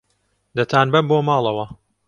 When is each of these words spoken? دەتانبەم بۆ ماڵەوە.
دەتانبەم 0.57 1.05
بۆ 1.11 1.17
ماڵەوە. 1.27 1.65